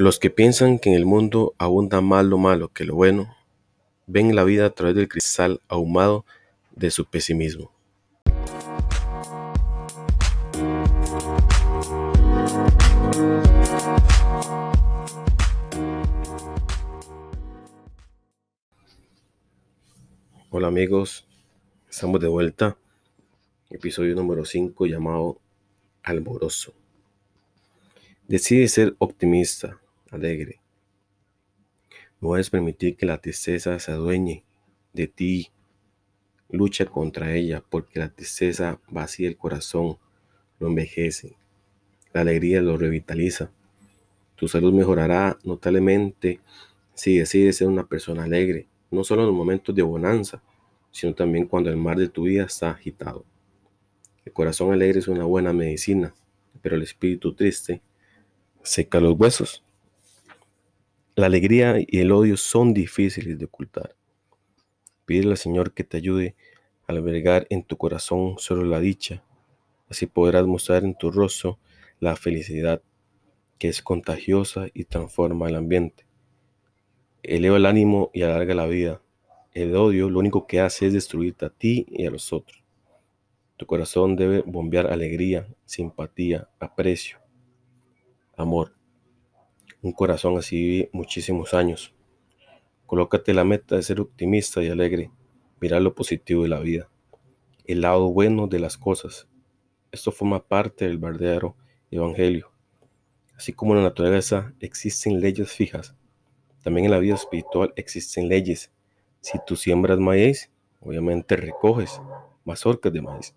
Los 0.00 0.20
que 0.20 0.30
piensan 0.30 0.78
que 0.78 0.90
en 0.90 0.94
el 0.94 1.06
mundo 1.06 1.56
abunda 1.58 2.00
más 2.00 2.24
lo 2.24 2.38
malo 2.38 2.68
que 2.68 2.84
lo 2.84 2.94
bueno, 2.94 3.34
ven 4.06 4.36
la 4.36 4.44
vida 4.44 4.66
a 4.66 4.70
través 4.70 4.94
del 4.94 5.08
cristal 5.08 5.60
ahumado 5.66 6.24
de 6.70 6.92
su 6.92 7.04
pesimismo. 7.06 7.72
Hola 20.50 20.68
amigos, 20.68 21.26
estamos 21.90 22.20
de 22.20 22.28
vuelta. 22.28 22.78
Episodio 23.68 24.14
número 24.14 24.44
5 24.44 24.86
llamado 24.86 25.40
Alboroso. 26.04 26.72
Decide 28.28 28.68
ser 28.68 28.94
optimista, 28.98 29.80
alegre. 30.10 30.60
No 32.20 32.28
puedes 32.28 32.50
permitir 32.50 32.96
que 32.96 33.06
la 33.06 33.18
tristeza 33.18 33.78
se 33.78 33.92
adueñe 33.92 34.44
de 34.92 35.06
ti. 35.06 35.48
Lucha 36.50 36.86
contra 36.86 37.34
ella 37.34 37.62
porque 37.68 37.98
la 37.98 38.08
tristeza 38.08 38.80
vacía 38.88 39.28
el 39.28 39.36
corazón, 39.36 39.98
lo 40.58 40.68
envejece. 40.68 41.36
La 42.12 42.22
alegría 42.22 42.60
lo 42.60 42.76
revitaliza. 42.76 43.52
Tu 44.34 44.48
salud 44.48 44.72
mejorará 44.72 45.38
notablemente 45.44 46.40
si 46.94 47.18
decides 47.18 47.58
ser 47.58 47.68
una 47.68 47.86
persona 47.86 48.24
alegre, 48.24 48.66
no 48.90 49.04
solo 49.04 49.22
en 49.22 49.28
los 49.28 49.36
momentos 49.36 49.74
de 49.74 49.82
bonanza, 49.82 50.42
sino 50.90 51.14
también 51.14 51.46
cuando 51.46 51.70
el 51.70 51.76
mar 51.76 51.96
de 51.96 52.08
tu 52.08 52.24
vida 52.24 52.44
está 52.44 52.70
agitado. 52.70 53.24
El 54.24 54.32
corazón 54.32 54.72
alegre 54.72 54.98
es 54.98 55.08
una 55.08 55.24
buena 55.24 55.52
medicina, 55.52 56.14
pero 56.60 56.76
el 56.76 56.82
espíritu 56.82 57.34
triste 57.34 57.82
seca 58.62 59.00
los 59.00 59.18
huesos. 59.18 59.62
La 61.18 61.26
alegría 61.26 61.74
y 61.84 61.98
el 61.98 62.12
odio 62.12 62.36
son 62.36 62.72
difíciles 62.72 63.40
de 63.40 63.46
ocultar. 63.46 63.96
Pídele 65.04 65.32
al 65.32 65.36
Señor 65.36 65.74
que 65.74 65.82
te 65.82 65.96
ayude 65.96 66.36
a 66.86 66.92
albergar 66.92 67.44
en 67.50 67.64
tu 67.64 67.76
corazón 67.76 68.36
solo 68.38 68.62
la 68.62 68.78
dicha. 68.78 69.24
Así 69.88 70.06
podrás 70.06 70.46
mostrar 70.46 70.84
en 70.84 70.94
tu 70.94 71.10
rostro 71.10 71.58
la 71.98 72.14
felicidad 72.14 72.82
que 73.58 73.66
es 73.66 73.82
contagiosa 73.82 74.68
y 74.72 74.84
transforma 74.84 75.48
el 75.48 75.56
ambiente. 75.56 76.06
Eleva 77.24 77.56
el 77.56 77.66
ánimo 77.66 78.12
y 78.14 78.22
alarga 78.22 78.54
la 78.54 78.66
vida. 78.66 79.02
El 79.54 79.74
odio 79.74 80.10
lo 80.10 80.20
único 80.20 80.46
que 80.46 80.60
hace 80.60 80.86
es 80.86 80.92
destruirte 80.92 81.46
a 81.46 81.50
ti 81.50 81.84
y 81.88 82.06
a 82.06 82.12
los 82.12 82.32
otros. 82.32 82.62
Tu 83.56 83.66
corazón 83.66 84.14
debe 84.14 84.44
bombear 84.46 84.86
alegría, 84.86 85.48
simpatía, 85.64 86.48
aprecio, 86.60 87.18
amor. 88.36 88.77
Un 89.80 89.92
corazón 89.92 90.36
así 90.36 90.56
vive 90.56 90.90
muchísimos 90.92 91.54
años. 91.54 91.94
Colócate 92.86 93.32
la 93.32 93.44
meta 93.44 93.76
de 93.76 93.82
ser 93.84 94.00
optimista 94.00 94.60
y 94.60 94.68
alegre. 94.68 95.12
Mirar 95.60 95.82
lo 95.82 95.94
positivo 95.94 96.42
de 96.42 96.48
la 96.48 96.58
vida. 96.58 96.88
El 97.64 97.82
lado 97.82 98.10
bueno 98.10 98.48
de 98.48 98.58
las 98.58 98.76
cosas. 98.76 99.28
Esto 99.92 100.10
forma 100.10 100.42
parte 100.42 100.86
del 100.86 100.98
verdadero 100.98 101.54
evangelio. 101.92 102.50
Así 103.36 103.52
como 103.52 103.72
en 103.74 103.78
la 103.78 103.88
naturaleza 103.90 104.52
existen 104.58 105.20
leyes 105.20 105.52
fijas, 105.52 105.94
también 106.64 106.86
en 106.86 106.90
la 106.90 106.98
vida 106.98 107.14
espiritual 107.14 107.72
existen 107.76 108.28
leyes. 108.28 108.72
Si 109.20 109.38
tú 109.46 109.54
siembras 109.54 110.00
maíz, 110.00 110.50
obviamente 110.80 111.36
recoges 111.36 112.00
mazorcas 112.44 112.92
de 112.92 113.00
maíz. 113.00 113.36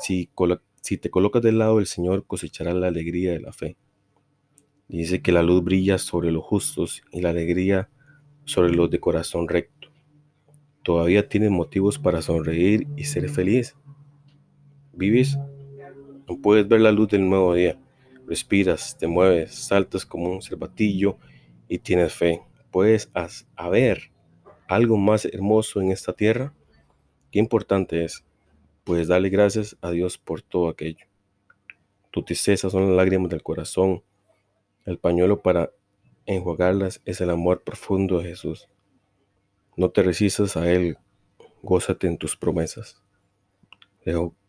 Si, 0.00 0.28
si 0.80 0.98
te 0.98 1.10
colocas 1.10 1.42
del 1.42 1.58
lado 1.58 1.76
del 1.76 1.86
Señor, 1.86 2.26
cosecharás 2.26 2.74
la 2.74 2.88
alegría 2.88 3.32
de 3.32 3.40
la 3.40 3.52
fe. 3.52 3.76
Dice 4.88 5.20
que 5.20 5.32
la 5.32 5.42
luz 5.42 5.62
brilla 5.62 5.98
sobre 5.98 6.32
los 6.32 6.42
justos 6.42 7.02
y 7.12 7.20
la 7.20 7.28
alegría 7.28 7.90
sobre 8.46 8.74
los 8.74 8.88
de 8.88 8.98
corazón 8.98 9.46
recto. 9.46 9.88
Todavía 10.82 11.28
tienes 11.28 11.50
motivos 11.50 11.98
para 11.98 12.22
sonreír 12.22 12.86
y 12.96 13.04
ser 13.04 13.28
feliz. 13.28 13.76
¿Vives? 14.94 15.38
No 16.26 16.40
puedes 16.40 16.66
ver 16.66 16.80
la 16.80 16.90
luz 16.90 17.08
del 17.08 17.28
nuevo 17.28 17.52
día. 17.52 17.78
Respiras, 18.26 18.96
te 18.96 19.06
mueves, 19.06 19.54
saltas 19.54 20.06
como 20.06 20.30
un 20.30 20.40
cervatillo 20.40 21.18
y 21.68 21.78
tienes 21.78 22.14
fe. 22.14 22.40
¿Puedes 22.70 23.10
haber 23.56 24.10
algo 24.66 24.96
más 24.96 25.26
hermoso 25.26 25.82
en 25.82 25.92
esta 25.92 26.14
tierra? 26.14 26.54
Qué 27.30 27.38
importante 27.38 28.04
es. 28.04 28.24
Puedes 28.84 29.08
darle 29.08 29.28
gracias 29.28 29.76
a 29.82 29.90
Dios 29.90 30.16
por 30.16 30.40
todo 30.40 30.70
aquello. 30.70 31.04
Tu 32.10 32.22
tristeza 32.22 32.70
son 32.70 32.86
las 32.86 32.96
lágrimas 32.96 33.28
del 33.28 33.42
corazón 33.42 34.02
el 34.88 34.98
pañuelo 34.98 35.42
para 35.42 35.70
enjuagarlas 36.24 37.02
es 37.04 37.20
el 37.20 37.28
amor 37.28 37.62
profundo 37.62 38.18
de 38.18 38.30
Jesús. 38.30 38.68
No 39.76 39.90
te 39.90 40.02
resistas 40.02 40.56
a 40.56 40.70
Él, 40.70 40.96
gózate 41.62 42.06
en 42.06 42.16
tus 42.16 42.36
promesas. 42.36 43.02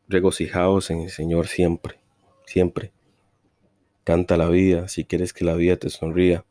Regocijaos 0.07 0.89
en 0.91 1.01
el 1.01 1.09
Señor 1.09 1.47
siempre, 1.47 1.99
siempre. 2.45 2.93
Canta 4.05 4.37
la 4.37 4.47
vida 4.47 4.87
si 4.87 5.03
quieres 5.03 5.33
que 5.33 5.43
la 5.43 5.55
vida 5.55 5.75
te 5.75 5.89
sonría. 5.89 6.45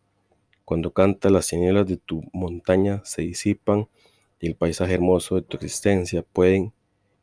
Cuando 0.67 0.93
canta 0.93 1.31
las 1.31 1.47
señales 1.47 1.87
de 1.87 1.97
tu 1.97 2.23
montaña 2.35 3.01
se 3.05 3.23
disipan 3.23 3.89
y 4.39 4.49
el 4.49 4.55
paisaje 4.55 4.95
hermoso 4.95 5.37
de 5.37 5.43
tu 5.43 5.57
existencia 5.57 6.23
pueden 6.23 6.75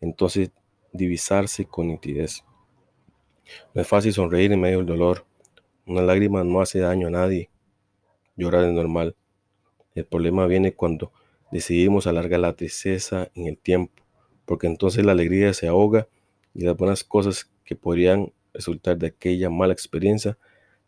entonces 0.01 0.49
divisarse 0.91 1.65
con 1.65 1.89
nitidez. 1.89 2.43
No 3.75 3.81
es 3.81 3.87
fácil 3.87 4.13
sonreír 4.13 4.51
en 4.51 4.61
medio 4.61 4.79
del 4.79 4.87
dolor, 4.87 5.25
una 5.85 6.01
lágrima 6.01 6.43
no 6.43 6.61
hace 6.61 6.79
daño 6.79 7.07
a 7.07 7.11
nadie. 7.11 7.49
Llorar 8.35 8.65
es 8.65 8.73
normal. 8.73 9.15
El 9.93 10.05
problema 10.05 10.45
viene 10.47 10.73
cuando 10.73 11.11
decidimos 11.51 12.07
alargar 12.07 12.39
la 12.39 12.55
tristeza 12.55 13.29
en 13.35 13.47
el 13.47 13.57
tiempo, 13.57 14.03
porque 14.45 14.67
entonces 14.67 15.05
la 15.05 15.13
alegría 15.13 15.53
se 15.53 15.67
ahoga 15.67 16.07
y 16.53 16.63
las 16.63 16.75
buenas 16.75 17.03
cosas 17.03 17.51
que 17.63 17.75
podrían 17.75 18.33
resultar 18.53 18.97
de 18.97 19.07
aquella 19.07 19.49
mala 19.49 19.73
experiencia 19.73 20.37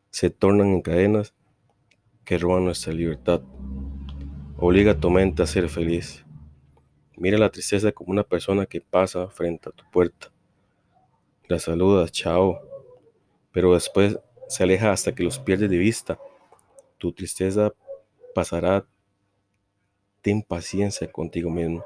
se 0.10 0.30
tornan 0.30 0.70
en 0.70 0.82
cadenas 0.82 1.34
que 2.26 2.38
roban 2.38 2.66
nuestra 2.66 2.94
libertad. 2.94 3.42
Obliga 4.58 4.94
a 4.94 5.00
tu 5.00 5.10
mente 5.10 5.44
a 5.44 5.46
ser 5.46 5.70
feliz. 5.70 6.26
Mira 7.16 7.38
la 7.38 7.50
tristeza 7.50 7.92
como 7.92 8.12
una 8.12 8.24
persona 8.24 8.66
que 8.66 8.82
pasa 8.82 9.28
frente 9.28 9.70
a 9.70 9.72
tu 9.72 9.84
puerta. 9.92 10.32
La 11.48 11.60
saludas, 11.60 12.12
chao. 12.12 12.60
Pero 13.52 13.74
después 13.74 14.20
se 14.48 14.64
aleja 14.64 14.92
hasta 14.92 15.14
que 15.14 15.24
los 15.24 15.40
pierdes 15.40 15.70
de 15.70 15.78
vista. 15.78 16.20
Tu 16.98 17.12
tristeza 17.14 17.74
pasará. 18.34 18.86
Ten 20.22 20.42
paciencia 20.42 21.12
contigo 21.12 21.50
mismo 21.50 21.86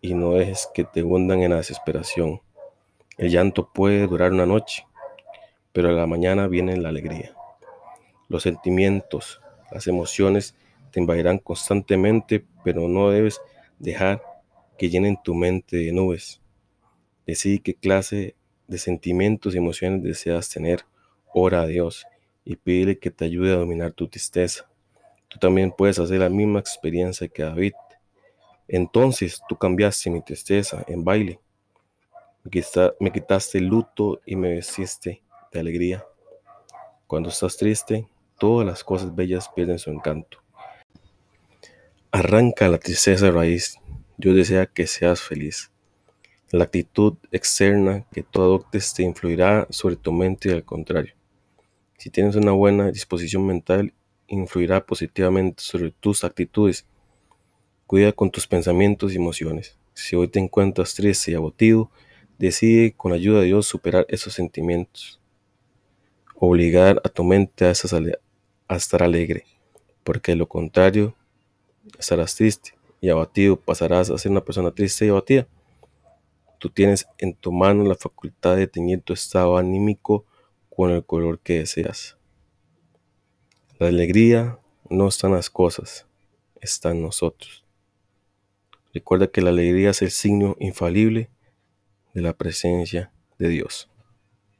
y 0.00 0.14
no 0.14 0.32
dejes 0.32 0.68
que 0.74 0.84
te 0.84 1.02
hundan 1.02 1.42
en 1.42 1.50
la 1.50 1.56
desesperación. 1.56 2.40
El 3.16 3.30
llanto 3.30 3.70
puede 3.72 4.06
durar 4.06 4.32
una 4.32 4.46
noche, 4.46 4.86
pero 5.72 5.90
a 5.90 5.92
la 5.92 6.06
mañana 6.06 6.46
viene 6.46 6.76
la 6.76 6.88
alegría. 6.88 7.34
Los 8.28 8.44
sentimientos, 8.44 9.40
las 9.70 9.86
emociones 9.86 10.54
te 10.90 11.00
invadirán 11.00 11.38
constantemente, 11.38 12.44
pero 12.64 12.88
no 12.88 13.10
debes 13.10 13.40
dejar 13.78 14.22
que 14.78 14.88
llenen 14.88 15.22
tu 15.22 15.34
mente 15.34 15.76
de 15.76 15.92
nubes. 15.92 16.40
Decide 17.26 17.60
qué 17.60 17.74
clase 17.74 18.36
de 18.66 18.78
sentimientos 18.78 19.54
y 19.54 19.58
emociones 19.58 20.02
deseas 20.02 20.48
tener 20.48 20.84
Ora 21.32 21.62
a 21.62 21.66
Dios 21.66 22.06
y 22.44 22.56
pídele 22.56 22.98
que 22.98 23.10
te 23.10 23.24
ayude 23.24 23.52
a 23.52 23.58
dominar 23.58 23.92
tu 23.92 24.08
tristeza. 24.08 24.68
Tú 25.28 25.38
también 25.38 25.70
puedes 25.70 25.98
hacer 25.98 26.18
la 26.18 26.28
misma 26.28 26.58
experiencia 26.58 27.28
que 27.28 27.42
David. 27.42 27.74
Entonces 28.66 29.40
tú 29.48 29.56
cambiaste 29.56 30.10
mi 30.10 30.22
tristeza 30.22 30.84
en 30.88 31.04
baile. 31.04 31.40
Me 32.98 33.12
quitaste 33.12 33.58
el 33.58 33.66
luto 33.66 34.20
y 34.24 34.34
me 34.34 34.54
vestiste 34.54 35.22
de 35.52 35.60
alegría. 35.60 36.04
Cuando 37.06 37.28
estás 37.28 37.56
triste, 37.56 38.08
todas 38.38 38.66
las 38.66 38.82
cosas 38.82 39.14
bellas 39.14 39.48
pierden 39.54 39.78
su 39.78 39.90
encanto. 39.90 40.38
Arranca 42.10 42.68
la 42.68 42.78
tristeza 42.78 43.26
de 43.26 43.32
raíz. 43.32 43.78
Dios 44.16 44.34
desea 44.34 44.66
que 44.66 44.86
seas 44.86 45.20
feliz. 45.20 45.70
La 46.50 46.64
actitud 46.64 47.14
externa 47.30 48.04
que 48.12 48.24
tú 48.24 48.42
adoptes 48.42 48.92
te 48.92 49.04
influirá 49.04 49.68
sobre 49.70 49.94
tu 49.94 50.12
mente 50.12 50.48
y 50.48 50.52
al 50.52 50.64
contrario. 50.64 51.19
Si 52.00 52.08
tienes 52.08 52.34
una 52.34 52.52
buena 52.52 52.90
disposición 52.90 53.46
mental, 53.46 53.92
influirá 54.26 54.86
positivamente 54.86 55.62
sobre 55.62 55.90
tus 55.90 56.24
actitudes. 56.24 56.86
Cuida 57.86 58.10
con 58.12 58.30
tus 58.30 58.46
pensamientos 58.46 59.12
y 59.12 59.16
emociones. 59.16 59.76
Si 59.92 60.16
hoy 60.16 60.28
te 60.28 60.38
encuentras 60.38 60.94
triste 60.94 61.30
y 61.30 61.34
abatido, 61.34 61.90
decide 62.38 62.94
con 62.96 63.10
la 63.10 63.18
ayuda 63.18 63.40
de 63.40 63.48
Dios 63.48 63.66
superar 63.66 64.06
esos 64.08 64.32
sentimientos. 64.32 65.20
Obligar 66.36 67.02
a 67.04 67.10
tu 67.10 67.22
mente 67.22 67.66
a, 67.66 67.70
estar 67.70 69.02
alegre, 69.02 69.44
porque 70.02 70.32
de 70.32 70.36
lo 70.36 70.48
contrario 70.48 71.14
estarás 71.98 72.34
triste 72.34 72.72
y 73.02 73.10
abatido, 73.10 73.60
pasarás 73.60 74.08
a 74.08 74.16
ser 74.16 74.32
una 74.32 74.42
persona 74.42 74.70
triste 74.70 75.04
y 75.04 75.10
abatida. 75.10 75.46
Tú 76.58 76.70
tienes 76.70 77.06
en 77.18 77.34
tu 77.34 77.52
mano 77.52 77.84
la 77.84 77.94
facultad 77.94 78.56
de 78.56 78.66
tener 78.66 79.02
tu 79.02 79.12
estado 79.12 79.58
anímico 79.58 80.24
con 80.80 80.92
el 80.92 81.04
color 81.04 81.40
que 81.40 81.58
deseas. 81.58 82.16
La 83.78 83.88
alegría 83.88 84.60
no 84.88 85.08
está 85.08 85.26
en 85.26 85.34
las 85.34 85.50
cosas, 85.50 86.06
está 86.62 86.92
en 86.92 87.02
nosotros. 87.02 87.66
Recuerda 88.94 89.26
que 89.26 89.42
la 89.42 89.50
alegría 89.50 89.90
es 89.90 90.00
el 90.00 90.10
signo 90.10 90.56
infalible 90.58 91.28
de 92.14 92.22
la 92.22 92.32
presencia 92.32 93.12
de 93.38 93.50
Dios. 93.50 93.89